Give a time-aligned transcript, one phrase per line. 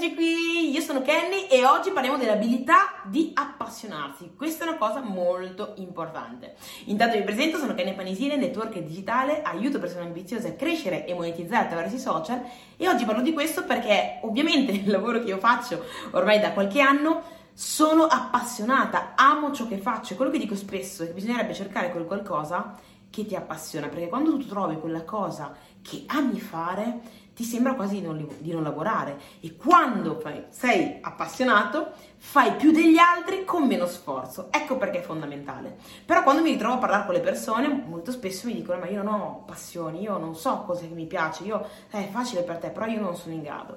[0.00, 4.30] Eccoci qui, io sono Kenny e oggi parliamo dell'abilità di appassionarsi.
[4.36, 6.54] Questa è una cosa molto importante.
[6.84, 11.64] Intanto vi presento, sono Kenny Panisile, network digitale, aiuto persone ambiziose a crescere e monetizzare
[11.64, 12.40] attraverso i social
[12.76, 16.80] e oggi parlo di questo perché ovviamente il lavoro che io faccio ormai da qualche
[16.80, 17.20] anno
[17.52, 21.90] sono appassionata, amo ciò che faccio e quello che dico spesso è che bisognerebbe cercare
[21.90, 22.76] quel qualcosa
[23.10, 27.00] che ti appassiona, perché quando tu trovi quella cosa che ami fare,
[27.38, 32.72] ti sembra quasi di non, di non lavorare e quando fai, sei appassionato fai più
[32.72, 34.48] degli altri con meno sforzo.
[34.50, 35.76] Ecco perché è fondamentale.
[36.04, 39.04] Però quando mi ritrovo a parlare con le persone, molto spesso mi dicono: Ma io
[39.04, 42.56] non ho passioni, io non so cosa che mi piace, io eh, è facile per
[42.56, 43.76] te, però io non sono in grado.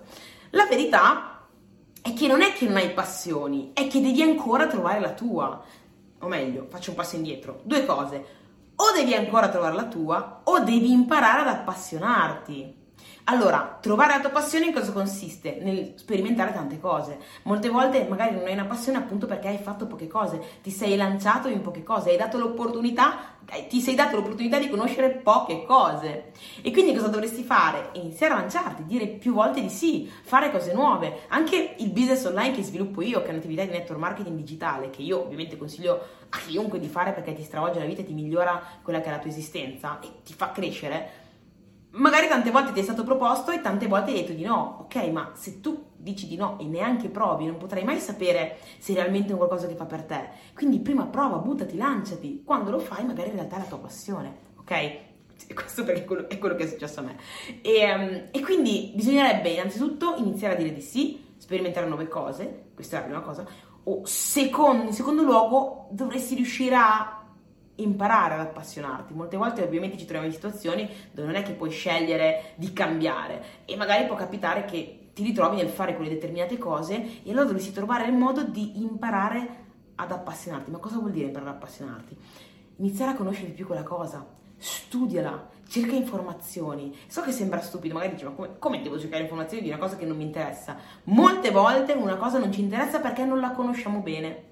[0.49, 1.45] La verità
[2.01, 5.61] è che non è che non hai passioni, è che devi ancora trovare la tua.
[6.17, 7.59] O meglio, faccio un passo indietro.
[7.61, 8.25] Due cose.
[8.73, 12.79] O devi ancora trovare la tua, o devi imparare ad appassionarti.
[13.25, 15.59] Allora, trovare la tua passione in cosa consiste?
[15.61, 17.19] Nel sperimentare tante cose.
[17.43, 20.95] Molte volte magari non hai una passione appunto perché hai fatto poche cose, ti sei
[20.95, 25.65] lanciato in poche cose, hai dato l'opportunità, eh, ti sei dato l'opportunità di conoscere poche
[25.65, 26.31] cose.
[26.61, 27.89] E quindi cosa dovresti fare?
[27.93, 31.21] Iniziare a lanciarti, dire più volte di sì, fare cose nuove.
[31.27, 35.03] Anche il business online che sviluppo io, che è un'attività di network marketing digitale, che
[35.03, 38.61] io ovviamente consiglio a chiunque di fare perché ti stravolge la vita e ti migliora
[38.81, 41.29] quella che è la tua esistenza e ti fa crescere
[41.91, 44.79] magari tante volte ti è stato proposto e tante volte hai detto di no.
[44.81, 48.93] Ok, ma se tu dici di no e neanche provi, non potrai mai sapere se
[48.93, 50.29] realmente è qualcosa che fa per te.
[50.53, 52.43] Quindi prima prova, buttati, lanciati.
[52.43, 54.49] Quando lo fai, magari in realtà è la tua passione.
[54.59, 55.09] Ok?
[55.53, 57.17] Questo perché è quello, è quello che è successo a me.
[57.61, 62.97] E, um, e quindi bisognerebbe innanzitutto iniziare a dire di sì, sperimentare nuove cose, questa
[62.97, 63.45] è la prima cosa.
[63.83, 67.20] O secondo, in secondo luogo dovresti riuscire a
[67.81, 69.13] imparare ad appassionarti.
[69.13, 73.43] Molte volte ovviamente ci troviamo in situazioni dove non è che puoi scegliere di cambiare
[73.65, 77.71] e magari può capitare che ti ritrovi nel fare quelle determinate cose e allora dovresti
[77.71, 79.59] trovare il modo di imparare
[79.95, 80.71] ad appassionarti.
[80.71, 82.17] Ma cosa vuol dire imparare ad appassionarti?
[82.77, 84.25] Iniziare a conoscere di più quella cosa,
[84.57, 86.95] studiala, cerca informazioni.
[87.07, 89.95] So che sembra stupido, magari dici, ma come, come, devo cercare informazioni di una cosa
[89.95, 90.77] che non mi interessa?
[91.05, 94.49] Molte volte una cosa non ci interessa perché non la conosciamo bene.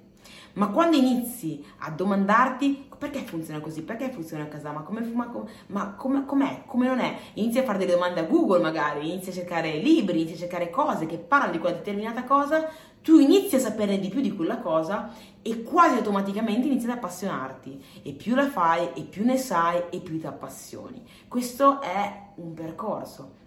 [0.59, 5.31] Ma quando inizi a domandarti perché funziona così, perché funziona a casa, ma, come, ma,
[5.67, 9.29] ma come, com'è, come non è, inizi a fare delle domande a Google magari, inizi
[9.29, 12.69] a cercare libri, inizi a cercare cose che parlano di quella determinata cosa,
[13.01, 17.81] tu inizi a sapere di più di quella cosa e quasi automaticamente inizi ad appassionarti.
[18.03, 21.01] E più la fai e più ne sai e più ti appassioni.
[21.29, 23.37] Questo è un percorso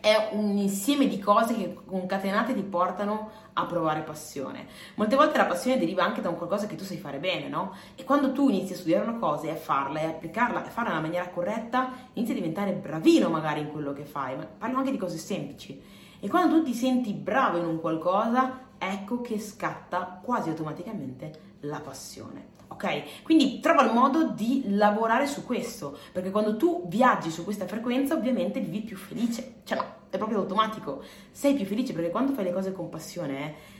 [0.00, 4.66] è un insieme di cose che concatenate ti portano a provare passione.
[4.94, 7.74] Molte volte la passione deriva anche da un qualcosa che tu sai fare bene, no?
[7.96, 10.90] E quando tu inizi a studiare una cosa e a farla e applicarla e farla
[10.90, 14.90] nella maniera corretta, inizi a diventare bravino magari in quello che fai, ma parlo anche
[14.90, 15.82] di cose semplici.
[16.20, 21.80] E quando tu ti senti bravo in un qualcosa, ecco che scatta quasi automaticamente la
[21.80, 23.22] passione ok?
[23.22, 28.14] Quindi trova il modo di lavorare su questo, perché quando tu viaggi su questa frequenza
[28.14, 31.02] ovviamente vivi più felice, cioè no, è proprio automatico,
[31.32, 33.76] sei più felice perché quando fai le cose con passione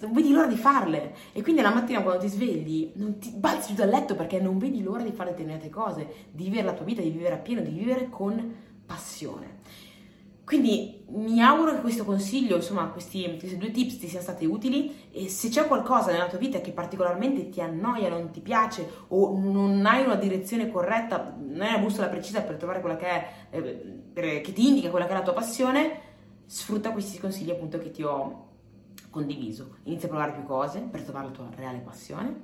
[0.00, 3.68] non vedi l'ora di farle e quindi la mattina quando ti svegli non ti balzi
[3.68, 6.84] giù dal letto perché non vedi l'ora di fare determinate cose, di vivere la tua
[6.84, 9.60] vita, di vivere appieno, di vivere con passione.
[10.46, 15.08] Quindi mi auguro che questo consiglio, insomma, questi, questi, due tips ti siano stati utili
[15.10, 19.36] e se c'è qualcosa nella tua vita che particolarmente ti annoia, non ti piace o
[19.36, 23.32] non hai una direzione corretta, non hai una bussola precisa per trovare quella che è,
[23.50, 26.00] eh, per, che ti indica quella che è la tua passione,
[26.44, 28.50] sfrutta questi consigli appunto che ti ho
[29.10, 29.78] condiviso.
[29.82, 32.42] Inizia a provare più cose per trovare la tua reale passione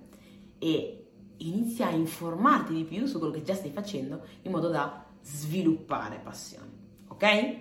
[0.59, 5.05] e inizia a informarti di più su quello che già stai facendo in modo da
[5.23, 6.82] sviluppare passione
[7.23, 7.57] ok?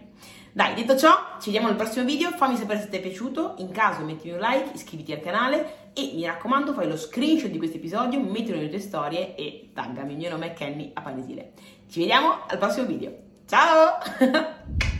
[0.54, 3.72] Dai, detto ciò, ci vediamo nel prossimo video, fammi sapere se ti è piaciuto, in
[3.72, 7.78] caso mettimi un like, iscriviti al canale e mi raccomando fai lo screenshot di questo
[7.78, 11.52] episodio, mettilo nelle tue storie e taggami, il mio nome è Kenny Apanesile.
[11.88, 13.14] Ci vediamo al prossimo video,
[13.46, 14.90] ciao!